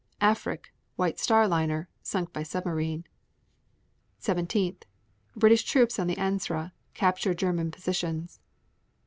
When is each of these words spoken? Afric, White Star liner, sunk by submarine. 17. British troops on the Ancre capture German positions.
Afric, 0.21 0.73
White 0.95 1.19
Star 1.19 1.47
liner, 1.47 1.87
sunk 2.01 2.33
by 2.33 2.41
submarine. 2.41 3.05
17. 4.17 4.77
British 5.35 5.63
troops 5.63 5.99
on 5.99 6.07
the 6.07 6.17
Ancre 6.17 6.71
capture 6.95 7.35
German 7.35 7.69
positions. 7.69 8.39